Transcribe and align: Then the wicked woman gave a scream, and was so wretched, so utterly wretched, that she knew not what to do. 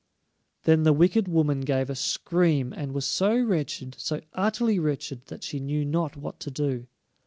Then 0.63 0.81
the 0.81 0.93
wicked 0.93 1.27
woman 1.27 1.61
gave 1.61 1.87
a 1.87 1.95
scream, 1.95 2.73
and 2.73 2.91
was 2.91 3.05
so 3.05 3.37
wretched, 3.39 3.95
so 3.99 4.21
utterly 4.33 4.79
wretched, 4.79 5.27
that 5.27 5.43
she 5.43 5.59
knew 5.59 5.85
not 5.85 6.17
what 6.17 6.39
to 6.39 6.49
do. 6.49 6.87